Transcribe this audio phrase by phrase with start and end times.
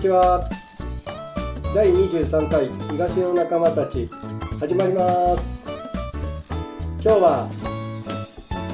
[0.00, 0.48] ちは。
[1.74, 4.08] 第23回東の仲間たち
[4.58, 5.66] 始まります。
[7.04, 7.48] 今日は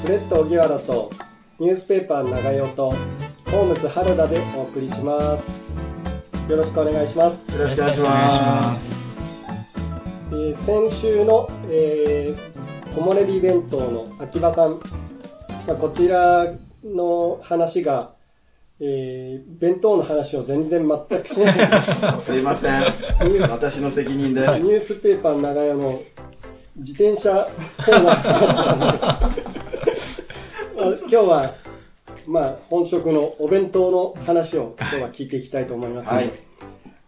[0.03, 1.11] フレット荻原と
[1.59, 2.91] ニュースペーパー長代と
[3.51, 6.49] ホームズ原田でお送りします。
[6.49, 7.53] よろしくお願いします。
[7.57, 8.97] よろしくお願いします。
[10.31, 14.79] えー先週の、えー、木漏れ日弁当の秋葉さん、
[15.67, 16.47] まあ、こちら
[16.85, 18.16] の話が、
[18.81, 21.83] えー弁当の話を全然全くしない
[22.21, 22.83] すいません。
[23.49, 24.59] 私の責任です。
[24.63, 25.99] ニュースペーパー長屋の
[26.77, 27.49] 自転車
[27.79, 28.27] コーナー
[28.77, 29.23] ま
[30.79, 31.55] あ今日は、
[32.27, 36.33] まあ、本職のお弁当の話を今日は聞いていきたいと思いますので、はい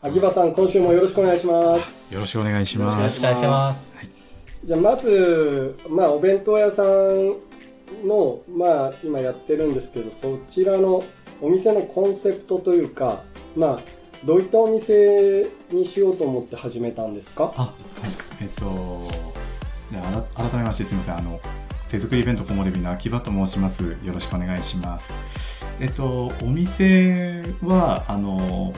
[0.00, 2.14] 秋葉さん、今週もよろしくお願いします。
[2.14, 3.16] よろしくお願いしよろます。
[3.16, 3.98] しくお願いします
[4.64, 7.34] じゃあまず、まあ、お弁当屋さん
[8.06, 11.02] の、まあ、今やってるんですけど、そちらの
[11.40, 13.22] お店のコンセプトというか、
[13.56, 13.78] まあ、
[14.24, 17.54] どういったお店にしようと思って始めたんですか？
[17.56, 17.74] あ、はい。
[18.42, 19.02] えっと、
[19.92, 20.00] で
[20.34, 21.18] 改めましてすみません。
[21.18, 21.40] あの、
[21.88, 23.96] 手作りイベント木漏れ日の秋葉と申します。
[24.02, 25.14] よろしくお願いします。
[25.80, 28.72] えっと、お店は、あの、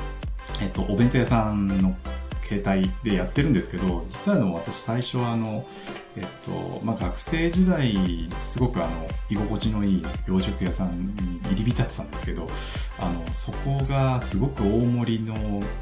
[0.63, 1.97] えっと、お弁当屋さんの
[2.51, 5.65] 携帯でやってるんですけど、実はあの、私最初はあの、
[6.17, 7.95] えっと、まあ、学生時代、
[8.41, 12.49] すごくあの、居心地のいい洋食屋さんに入り浸ってたんですけど、
[12.99, 15.35] あの、そこがすごく大盛りの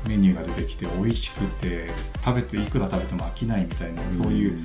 [0.06, 1.88] メニューが出てきて美味しくて、
[2.22, 4.62] 食べて、いくら食べても飽きないみたいな、そういう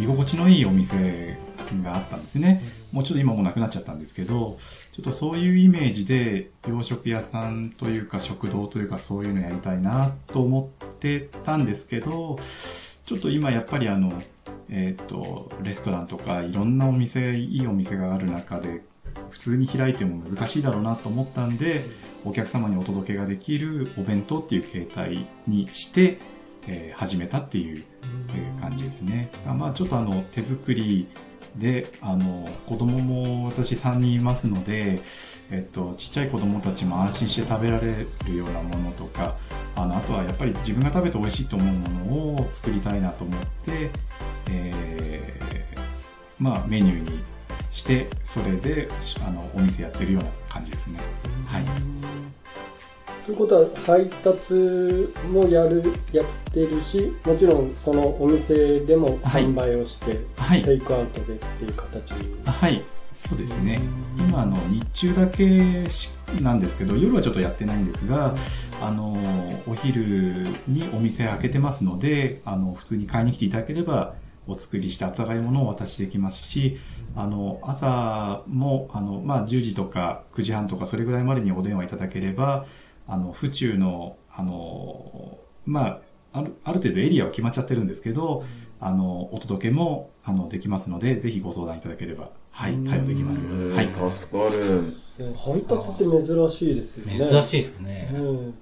[0.00, 1.36] 居心地のいいお店
[1.82, 2.81] があったんですね。
[2.92, 4.58] もうちょっと今もうなくなっちゃったんですけど、
[4.92, 12.38] ちょっとそういうイメージで洋食屋さんというか食堂というかそういうのやりたいなと思ってたんですけど、
[13.06, 14.12] ちょっと今やっぱりあの、
[14.68, 18.82] えっ、と、レストランとかいろんなお店、いいお店がある中で、
[19.30, 21.84] 普通に開いても難しいだろうなと思ったんで、
[22.24, 26.18] お客様にお届けができるお弁当っていう形態にして、
[26.68, 27.82] えー始めたっていう、
[28.34, 29.30] えー感じですね。
[29.46, 31.08] あまあちょっとあの手作り
[31.56, 35.00] で、あの子供も私3人いますので、
[35.50, 39.36] えっと、ちっちゃい子供たちも安心して食べられるようなものとか、
[39.76, 43.90] あの、あとはやっぱり自分が食べて美味しいと思うものを作りたいなと思って、
[44.50, 45.22] えー
[46.42, 47.22] まあメニューに
[47.70, 48.88] して、それで、
[49.24, 50.98] あの、お店やってるような感じですね。
[51.46, 51.64] はい。
[53.24, 54.52] ということは配達
[55.30, 62.14] もやるやってるしもちろんそのお店でもはい販売をして、はいテイクアウトでっていう形。
[62.44, 62.82] あはい、
[63.12, 63.80] そうですね。
[64.18, 68.34] 今あの日中だけしなんですけど、夜はちょっとやってないんですが、
[68.80, 69.16] あの
[69.66, 74.14] お昼にお店開けてますので、あの普通に買いに来ていただければ
[74.46, 76.78] お作りして温かいものをお渡しできますし、
[77.14, 82.66] あの朝もあのまあ10時とか9時半とかそれぐらいまでにお電話いただければ、
[83.06, 86.00] あの府中のあのまあ
[86.32, 88.44] あるある程度エリアは決まっちゃってるんですけど、
[88.84, 93.44] あのお届けもあのできますので、ぜひご相談いただければはい対応できます。
[93.44, 93.88] うんはい。
[94.10, 94.82] 助かる。
[95.36, 98.10] 配達って珍しいですよね珍しいですね。
[98.12, 98.54] うん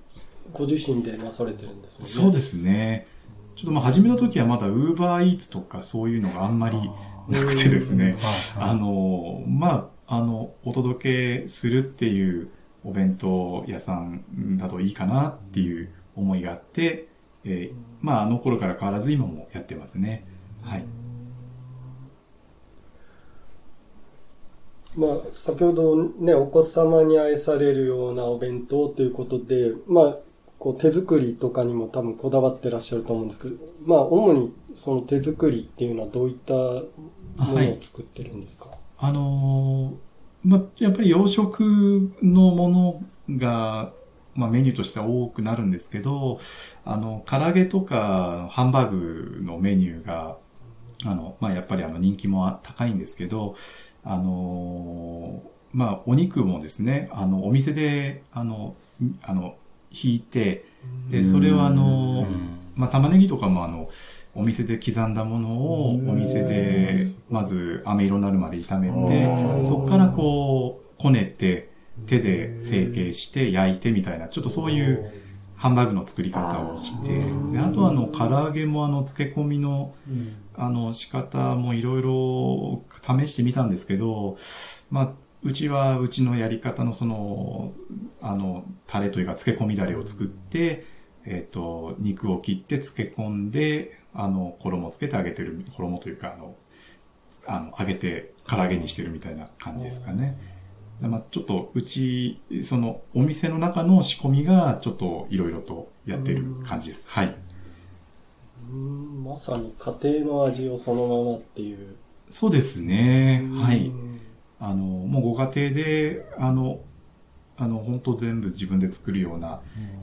[0.53, 3.07] ご自身でなされてるんですよねそうですね。
[3.57, 6.79] ちょっとまあ始めた時はまだ Uber Eats とかそういうのがあんまり
[7.31, 8.17] なくてですね。
[8.59, 12.51] あの、まあ、あの、お届けするっていう
[12.85, 17.09] お弁当屋さんだといいかなっていう思いがあって、
[17.45, 20.27] えーまあ、あの頃から変わらず今もやってますね。
[20.63, 20.87] はい。
[24.97, 30.17] まあ、先ほどね、お子様に愛されるようなお弁当ということで、まあ、
[30.59, 36.83] こう手作りとかにも多分こだわってらっしゃると思うんですけど、まあ、主にその手作りっていうのはどういったも
[37.37, 38.67] のを作ってるんですか、
[38.99, 39.97] あのー
[40.43, 43.93] まあ、やっぱり洋食のものが、
[44.41, 46.41] まあ、メニューとしては多くなるんですけど、
[46.85, 50.37] あの、唐揚げとかハンバーグのメニューが、
[51.05, 53.55] あの、まあ、やっぱりあの人気も高いんですけど、
[54.03, 59.57] あのーまあ、お肉もですね、あの、お店で、あの、んあの、
[59.91, 60.65] 引いて、
[61.11, 62.27] で、それをあの、
[62.75, 63.89] まあ、玉ねぎとかもあの、
[64.35, 71.70] お店で刻んだものをお店で、まず飴色になるまで炒めて、そこからこう、こねて、
[72.07, 75.13] 手で成形して焼いてみたいな、ちょっとそういう
[75.57, 79.95] ハンバーグの作り方をして、であとはあの、唐揚げもあの、漬け込みの、
[80.57, 84.37] あの、仕方もいろいろ試してみたんですけど、
[84.91, 85.13] まあ、
[85.43, 87.73] うちはうちのやり方のその、
[88.21, 90.85] あの、タレというか漬け込みだれを作って、
[91.27, 96.57] えっ、と、肉を切って漬け込んで、あの、衣つけて揚げてる、衣というか、あの、
[97.47, 100.39] あの、揚げて唐揚げにしてるみたいな感じですかね。
[101.09, 107.09] まあ、ちょっとうち、そのお店の中の仕込みがちょっといろいろとやってる感じです。
[107.09, 107.35] はい。
[108.71, 111.97] うんまさに家庭の味をそのままっていう。
[112.29, 113.45] そうですね。
[113.55, 113.87] はい。
[113.87, 114.11] うん
[114.61, 116.81] あの、もうご家庭で、あの、
[117.57, 119.61] あの、本当全部自分で作るような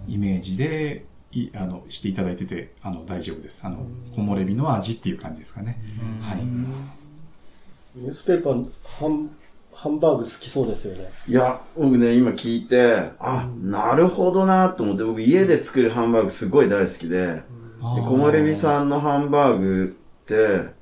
[0.08, 3.62] イメージで、いあの、していただいてて、あの、大丈夫です。
[3.64, 3.86] あの、
[4.16, 5.80] 木漏れ日の味っていう感じですかね。
[6.22, 6.38] はい。
[7.96, 9.30] ニュースペーパー、
[9.80, 11.12] ハンバーグ好きそうですよね。
[11.28, 17.42] いや、僕ね、今聞いて、あ、なるほどなと思って、僕家で作るハンバーグすごい大好きで、で
[17.80, 20.74] 木漏れ日さんのハンバーグって、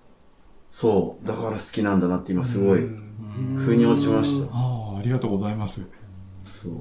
[0.70, 2.88] そう、だから好きなんだなって今すごい、
[3.58, 4.50] 腑に落ちました。
[4.54, 5.92] ああ、ありがとうございます。
[6.46, 6.74] そう。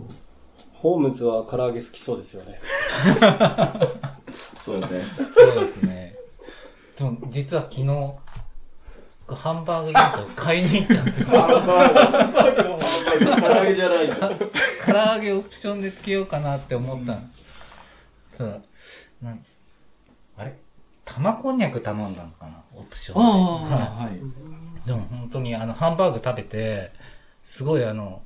[0.72, 2.60] ホームズは唐揚げ好きそうですよね。
[4.56, 4.88] そうね。
[5.34, 6.14] そうですね。
[6.96, 8.14] でも、実は昨日、
[9.26, 10.02] ハンバーグ弁
[10.36, 11.26] 当買いに行ったんですよ。
[11.28, 14.08] ハンバーグ、ハンバーグのハンバーグ、唐揚げじゃない。
[14.08, 17.22] 唐揚げオプションでつけようかなって思ったの。
[18.36, 18.62] そう
[19.22, 19.44] なん
[20.36, 20.54] あれ？
[21.04, 22.62] 玉こんにゃく頼んだのかな？
[22.74, 23.20] オプションで。
[23.20, 24.16] あはあ、はい。
[24.16, 24.20] い
[24.86, 26.92] でも本当にあの、ハンバーグ食べて、
[27.42, 28.22] すごいあの、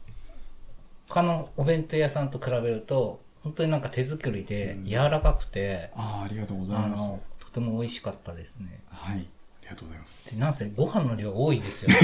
[1.09, 7.09] 他のお弁当屋さんと比べると、本当になんか手作りで柔らかくて、ああ、ありがとうございあます。
[7.09, 8.81] の、とても美味しかったですね。
[8.91, 9.27] はい。
[9.69, 10.35] ありがとうございます。
[10.35, 11.95] でなんせご飯の量多いですよね。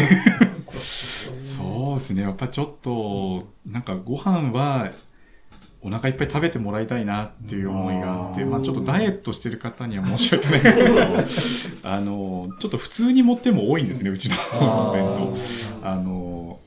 [0.85, 2.23] そうですね。
[2.23, 4.91] やっぱちょっと、なんかご飯は、
[5.81, 14.37] お腹いっぱい食べてもらいたいなっていう思いがあって、まあちょっとダイエットしてる方には申し訳ないんですけど、あの、ちょっと普通に持っても多いんですね、うちの
[14.91, 15.05] お弁
[15.83, 15.89] 当。
[15.89, 16.59] あの、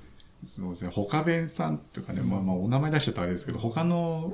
[0.46, 4.34] そうですね、他弁さんというかね、まあまあお名前出しちゃったらあれですけど、他の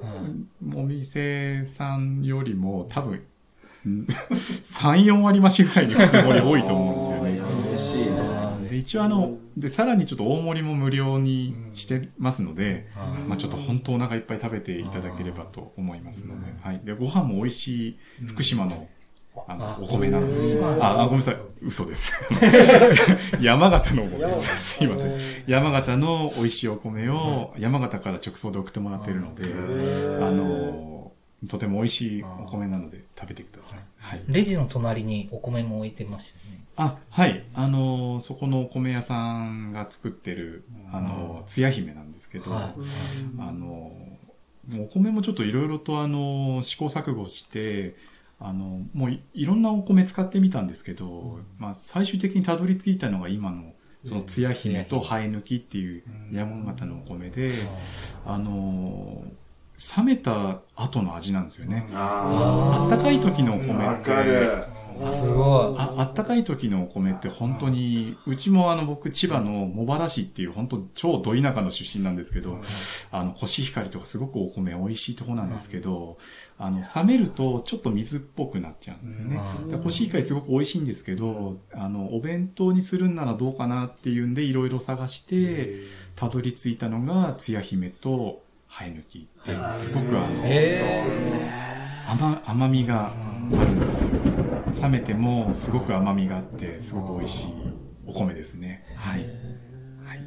[0.76, 3.22] お店さんよりも多分、
[3.86, 4.08] うん
[4.64, 7.42] 3、4割増しぐらいに普通盛り多いと思うんですよね。
[7.70, 8.70] 嬉しいね。
[8.70, 12.88] で、一応あの、で、さらにちょっと大盛りも無料にしてますので、
[13.28, 16.82] まあちょっと本当お腹いっぱい食べていただければと思いますので、はい。
[16.84, 18.88] で、ご飯も美味しい福島の、
[19.48, 20.58] あの、お米なんです。
[20.80, 21.38] あ、あごめんなさい。
[21.62, 22.14] 嘘です。
[23.40, 24.76] 山形のお米です。
[24.78, 25.12] すいません。
[25.48, 29.44] 山形の美味しいお米を山形から直送で送ってもらってるので、
[30.20, 30.53] あの、
[31.50, 33.80] とても美味しいお米なので食べてください。
[33.98, 34.24] はい。
[34.28, 36.64] レジの隣にお米も置いてましたよね。
[36.76, 37.44] あ、はい。
[37.54, 42.82] あの、そこのお米屋さんが作ってる、あの、つや姫なんですけど、はい
[43.40, 43.92] あの、
[44.80, 47.96] お米もちょっといろいろとあの、試行錯誤して、
[48.40, 57.54] あの、もういいろんなお米使ってみたんですけど、まあ最終的にたどり着いたのが今の、そのつや姫と生え抜きっていう山形のお米で、
[58.26, 59.24] あの、
[59.98, 61.88] 冷めた後の味なんですよね。
[61.94, 64.74] ああったかい時のお米って。
[65.02, 65.80] すごい。
[65.80, 72.60] ああったかい時のお米って本当に、うちもあの僕千葉の茂原市っていう本当超ど田舎の出身なんですけど、
[73.12, 76.18] あの、コシヒカリとかすごくお米美味しいとこなんですけど、
[76.58, 79.42] あの、冷めるとちょっと水っぽくなっちゃうんですよね。
[79.84, 85.80] コシヒカリすごく美味しいんですけど、あの、お弁当にするんならどうかなっていうんでいろいろ探して、
[86.16, 88.44] たどり着いたのが、つや姫と
[88.80, 90.82] 生え抜きって、すごくあの、え
[92.10, 94.10] 甘甘みがあるんですよ。
[94.82, 97.54] 冷めてもすごく甘みがあって、すごく美味しい
[98.08, 98.84] お米ですね。
[98.96, 99.22] はい。
[99.22, 100.18] はい。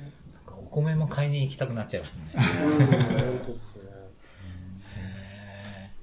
[0.46, 2.22] ー、お米も買いに行きたくなっちゃいますね。
[2.34, 3.90] うん本当ですね。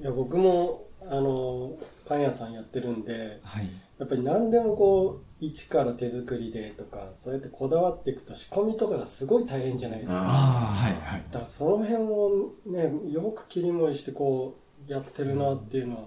[0.01, 3.69] いや、僕も、あの、パン屋さんやってるんで、はい。
[3.99, 10.21] やっぱり何でもこう、一から手作りでとか、そうやってこだわっていくと仕込みとかがすごい大変じゃないですか。
[10.21, 11.23] ああ、はい、はい。
[11.31, 14.57] だからその辺をね、よく切り盛りしてこ
[14.87, 16.03] う、やってるなっていうのは、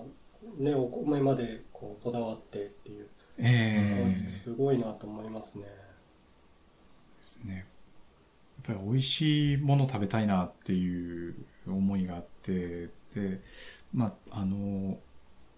[0.59, 5.64] ね、お米までこう、こだわってっていう、ええすごいなと思いますね。
[5.64, 5.71] で
[7.21, 7.66] すね。
[8.66, 11.35] やっぱり美味しいもの食べたいなっていう
[11.66, 13.43] 思いがあって、で、
[13.93, 14.99] まあ、あの、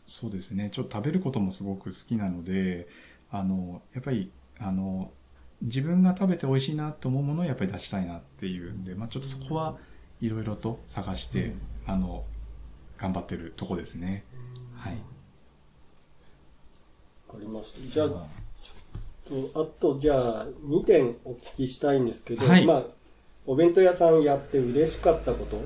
[0.09, 2.89] そうですね、ちょっと食べることもすごく好きなので、
[3.31, 5.11] あの、やっぱり、あの、
[5.63, 9.77] 自分が食べて美味しいなと思うものをやっぱり出したいなっていうんで、まあちょっとそこは
[10.21, 11.53] いろいろと探して、
[11.87, 12.25] あの、
[12.99, 14.25] 頑張ってるとこですね。
[14.75, 14.93] はい。
[17.29, 17.91] わかりました。
[17.91, 18.09] じゃあ、
[19.29, 22.85] とあと、じゃあ、2点お聞きしたいんですけど、はいまあ、
[23.47, 25.61] お弁当屋さんやって嬉しかったこと、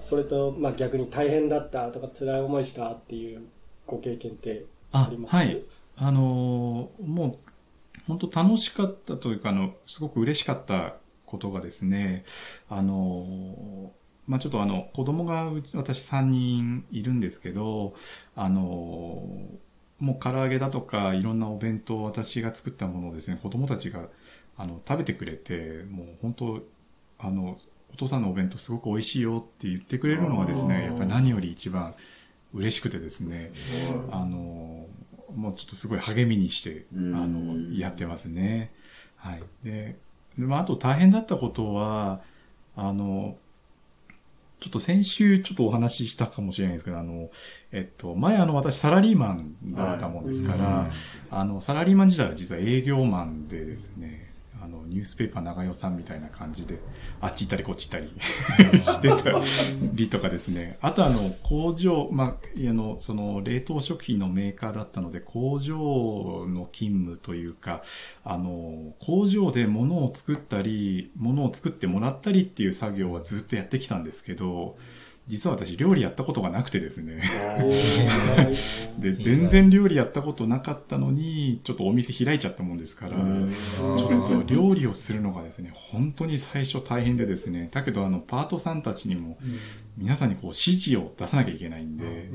[0.00, 3.42] それと、まあ逆に大変だったとか辛い思いしたっていう
[3.86, 5.34] ご経験ってああります？
[5.34, 5.60] はい。
[6.00, 10.94] あのーもう、本当楽しかったというか、あの、すごく嬉しかった
[11.26, 12.24] ことがですね、
[12.68, 13.88] あのー
[14.26, 17.94] まあ、ちょっとあの、子供がうち、私3人いるんですけど、
[18.36, 24.04] あのーもう唐揚げだとか、いろんなお弁当、私が作ったものをですね、子供たちが、
[24.56, 26.62] あの、食べてくれて、もう本当、
[27.18, 27.58] あの、
[27.92, 31.96] お父さんのお弁当すごく美味しいよって言ってくれるのがですね、やっぱり何より一番
[32.54, 33.50] 嬉しくてですね、
[34.12, 34.77] あの、
[35.34, 38.72] もうちょっとすごい励みにして、あうんの、やってますね。
[39.16, 39.42] はい。
[39.64, 39.96] で、
[40.38, 42.20] でまあ、あと大変だったことは、
[42.76, 43.36] あの、
[44.60, 47.30] ちょっと先週ちょっとお話ししたかもしれないですけど、あの、
[47.70, 50.90] えっと、前あの私サラリーマンだったもんですから、
[51.30, 54.27] あの、サラリーマン時代は実は営業マンでですね、
[54.62, 56.78] あの、ニュースペーパー長代さんみたいな感じで、
[57.20, 59.40] あっち行ったりこっち行ったり してた
[59.94, 60.78] りとかですね。
[60.80, 65.76] あとあの、工場、まあ、あの、その、冷凍食品のメーカーだったので、工場
[66.48, 67.82] の勤務というか、
[68.24, 74.76] あの、工場で物を作ったり、物を作ってもらったりっていう作業はずっとやってきたんですけど、
[75.28, 77.22] 実は私料理やったことがなくてですね。
[78.98, 83.16] で、全然料理やったことなかったのに、ちょっとお店開いちゃったもんですから、
[83.96, 89.36] ちょっと料理をするのがですね、本当に最初大変でですね、だけどあの、パートさんたちにも、
[89.98, 92.30] 皆さんにこう指示を出さなきゃいけないんで、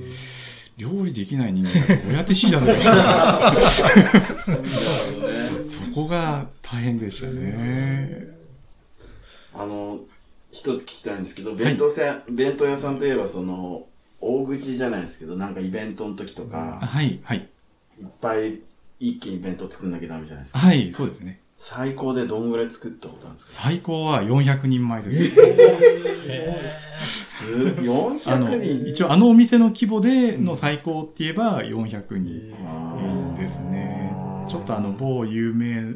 [0.78, 2.90] 料理できない人間がどうやって指示出さなきゃいけ
[5.22, 8.28] ないそこが大変でしたね。
[9.56, 10.00] あの、
[10.54, 13.88] 一つ聞きたいんですけど、弁当せ、弁当屋さんといえば、その、
[14.22, 17.40] 大口じゃないですけど、なんかイベントの時とか、はい、はい。
[18.00, 18.60] いっぱい
[19.00, 20.60] 一気に弁当作んなきゃダメじゃないですか。
[20.60, 21.40] はい、そうですね。
[21.58, 23.64] 最高でどんぐらい作ったことあるんですか？
[23.64, 25.30] 最高は400人前です。
[25.30, 25.42] す
[28.26, 33.36] あの、400人一応あのお店の規模での最高って言えば400人？
[33.36, 34.16] ですね。
[34.50, 35.96] ちょっとあの某有名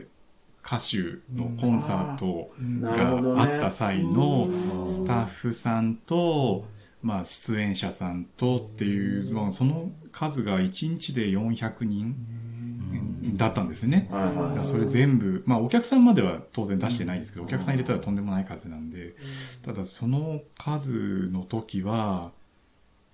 [0.68, 0.98] 歌手
[1.34, 4.50] のコンサートがあった際の
[4.84, 6.66] スタッフさんと、
[7.02, 14.10] まあ出演者さんとっていう、まあその数が1日で400人だったんですね。
[14.12, 19.16] だそれ全部、まあお客さんまでは当然出してないんですけど、お客さん入れたらとんでもない数なんで、
[19.62, 22.34] ただその数の時は、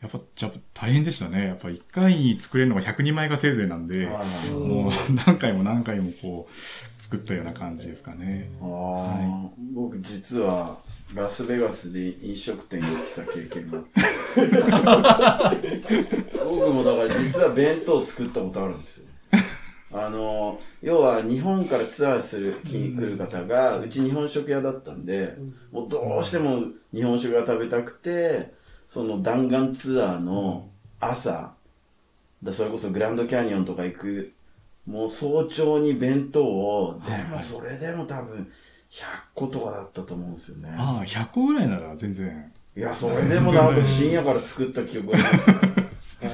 [0.03, 1.47] やっぱ、じゃあ大変でしたね。
[1.47, 4.91] やっぱ1回に作れるのが100人前がせいぜいなんで、はいはいもう
[5.25, 8.49] 何回も何回もこう、作ったような感じですかね。
[8.61, 9.49] あー。
[9.73, 10.77] 僕実は
[11.15, 15.69] ラスベガスで飲食店やってた経験があって。
[16.43, 19.05] 僕もだから実は弁当作ったことあるんですよ。
[19.93, 25.35] あの要は日本からツアーする気に来る方がうち日本食屋だったんで
[25.71, 28.53] もうどうしても日本食が食べたくて
[28.87, 31.53] その弾丸ツアーの朝
[32.41, 34.33] だそれこそグランドキャニオンとか行く
[34.85, 38.47] もう早朝に弁当を、でもそれでも多分
[38.89, 40.75] 100個とかだったと思うんですよね。
[40.77, 42.51] ああ、100個ぐらいなら全然。
[42.75, 45.31] いや、それでもなんか深夜から作った記憶がありま
[46.01, 46.19] す。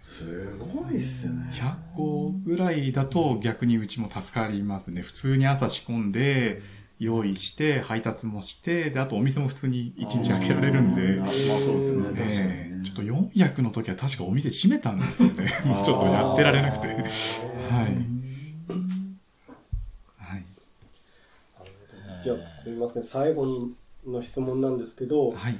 [0.00, 1.50] すごいっすよね。
[1.52, 5.02] 100個ぐらいだと逆にうちも助かりますね。
[5.02, 6.62] 普通に朝仕込んで、
[6.98, 12.84] 用意して、配達もして、で、あとお店も普通に1日開けられるんでまあ、まあそうですよね、確かにえねえ。
[12.84, 15.46] ちょっと400の時は確かお店閉めたんですよね。
[15.64, 16.88] も う ちょっとやってられなくて。
[16.88, 16.96] はい。
[20.16, 20.44] はい。
[22.24, 23.74] じゃあすみません最後に
[24.06, 25.58] の質問なんですけど、はい。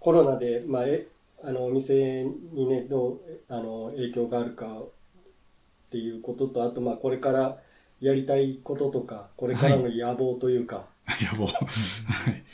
[0.00, 1.06] コロナで、まあ、え
[1.42, 4.88] あのお店にねどうあの影響があるかっ
[5.90, 7.58] ていうこととあとまあこれから
[8.04, 10.84] やりたいこととかこれからの野望というか、
[11.32, 11.46] 野望。
[11.46, 12.44] はい。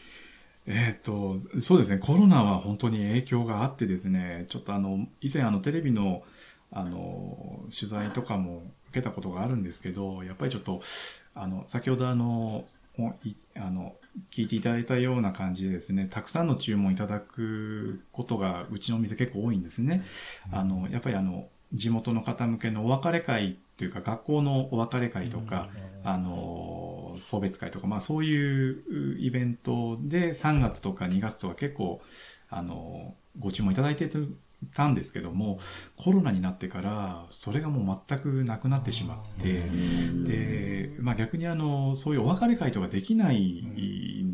[0.66, 6.22] えっ、と、そうですね、コロナは本当に影響があってですね、ちょっとあの、以前あの、テレビの、
[6.70, 10.80] あの、取材とかも受けたことがあるんですけど、やっぱりちょっと、
[11.34, 12.64] あの、先ほどあの、
[13.56, 13.96] あの、
[14.30, 20.04] 聞いていただいたような感じでですね、たくさんの注文いただくことが、うちのお店結構多いんですね。
[20.52, 25.68] あの、やっぱりあの、地元の方向けのお別れ会っていうか、学校のお別れ会とか、
[26.04, 32.00] あの、送別会とか、まあそういうイベントで3月とか2月とか結構、
[32.48, 34.10] あの、ご注文いただいて
[34.74, 35.58] たんですけども、
[35.96, 39.64] コロナになってから、それがもう全くなくなってしまって、
[40.24, 43.74] で、まあ逆にあの、そういうお別れ会とかできないん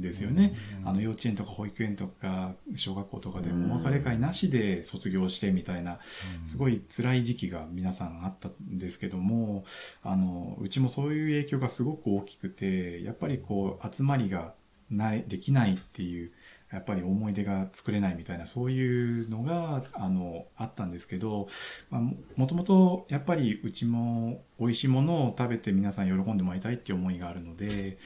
[0.07, 0.55] ですよね。
[0.85, 5.99] あの、幼稚園とか保育園とか、小学校とかでもお別れ会なしで卒業してみたいな、
[6.45, 9.65] すごい辛い時期が皆さんあったんですけども、
[10.03, 14.55] あの、うちもそういう影響がすごく大きくて、やっぱりこう、集まりが
[14.91, 16.33] ない、できないっていう、
[16.73, 21.49] やっぱり思い出が作れないみたいな、そういうのが、あの、あったんですけど、
[21.91, 27.99] まあ、ももともと、やっぱりうちも美味しいものを食べて皆さん喜んでもらいたいっていう思いがあるので、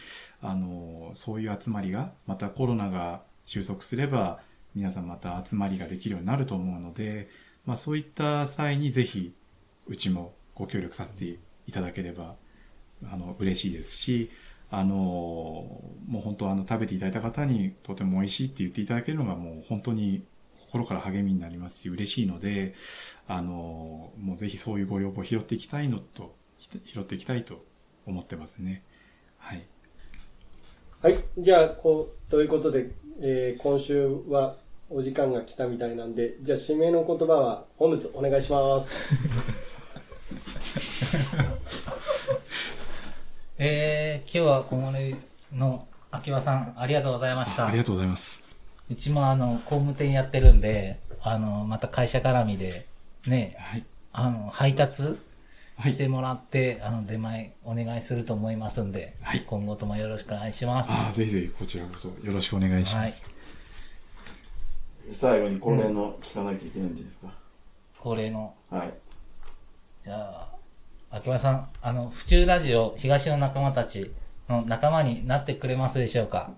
[0.42, 4.40] あの、そういう集まりが、またコロナが収束すれば、
[4.74, 7.28] 皆さんまた集まりができるようになると思うので、
[7.66, 9.34] まあそういった際にぜひ、
[9.86, 12.36] うちもご協力させていただければ、
[13.04, 14.30] あの、嬉しいですし、
[14.70, 20.24] あの、もう本当あの、食べていただいた方にとても美味しいって言っていただけるのがもう本当に
[20.70, 22.74] 心から励みになりますし、嬉しいので、
[23.26, 27.64] あの、もうぜひそういうご要望を拾っていきたいのと、拾っていきたいと
[28.06, 28.84] 思ってますね。
[29.38, 29.66] はい。
[31.02, 31.16] はい。
[31.38, 32.90] じゃあ、こう、ということで、
[33.22, 34.56] えー、今週は
[34.90, 38.94] お時間が来たみたいなんで、じゃあ、締めの言葉は、ホームズ、お願いします。
[43.56, 45.16] えー、今日は小森
[45.54, 47.68] の秋葉さん、ありがとうございました。
[47.68, 48.42] ありがとうございます。
[48.90, 52.84] うちもあの、工務店やってるんで、あの、また会社絡みで、
[53.26, 53.86] ね、はい。
[54.12, 55.16] あの、配達はい
[55.82, 60.90] してもらって、あの、出前お願いすると思いますんで、はい今後ともよろしくお願いします。
[60.90, 63.24] ああ、ぜひぜひこちらこそよろしくお願いします。
[65.12, 67.32] 最後に恒例の聞かなきゃいけないんですか、
[67.98, 68.94] 恒例の、はい。
[70.04, 70.48] じゃあ、
[71.10, 74.12] 秋葉さん、あの、府中ラジオ東の仲間たち
[74.48, 76.52] の仲間になってくれますでしょうか？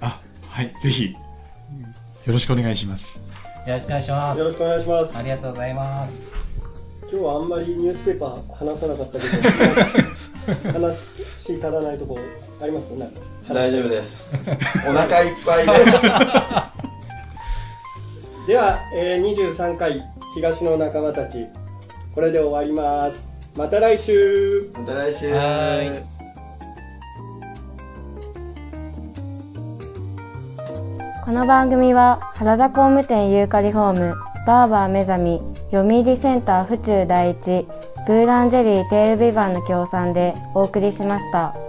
[0.00, 3.18] あ、はい、ぜひ、よろしくお願いします。
[3.66, 4.46] よろしくお願いしますよ。
[4.46, 5.22] ろしくお願いしますあ。
[5.22, 6.43] りがとうございます。
[7.10, 9.32] 今日はあんまりニュースペーパー話さなかったけど、
[10.72, 11.02] 話し
[11.54, 12.18] 足らないとこ
[12.60, 13.20] ありますなんか
[13.52, 14.36] 大丈夫です。
[14.88, 15.80] お腹いっぱいです。
[18.48, 20.02] では、えー、23回
[20.34, 21.46] 東の仲間たち、
[22.14, 23.28] これで終わります。
[23.56, 25.32] また来週また来週。
[25.32, 26.04] はーい
[31.24, 34.14] この番組は原田工務店ユーカリホーム
[34.46, 37.66] バーバー目覚み読売センター府中第一
[38.06, 41.63] ブーランジェリーテールビバンの協賛でお送りしました。